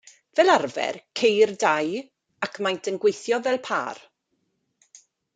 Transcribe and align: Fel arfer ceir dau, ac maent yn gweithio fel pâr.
Fel 0.37 0.51
arfer 0.51 0.93
ceir 1.19 1.51
dau, 1.63 1.91
ac 2.47 2.57
maent 2.67 2.89
yn 2.91 2.97
gweithio 3.03 3.39
fel 3.49 3.59
pâr. 3.69 3.99